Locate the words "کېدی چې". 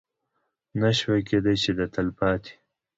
1.29-1.71